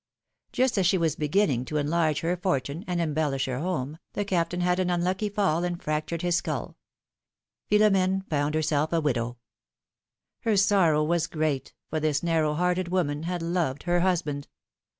[0.51, 2.41] Just as she was beginning to enlarge 3 42 PHILOMi^NE's MAIlPvIAGES.
[2.41, 6.37] her fortune, and embellish her home, the Captain had an unlucky fall and fractured his
[6.37, 6.75] skull.
[7.69, 9.37] Philom^ne found herself a widow.
[10.39, 14.47] Her sorrow was great, for this narrow hearted woman had loved her husband.